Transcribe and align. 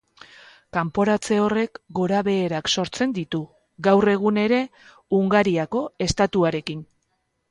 Kanporatze 0.77 1.35
horrek 1.47 1.75
gorabeherak 1.99 2.71
sortzen 2.79 3.13
ditu, 3.19 3.41
gaur 3.89 4.11
egun 4.15 4.41
ere, 4.45 4.61
Hungariako 5.17 5.83
estatuarekin. 6.09 6.83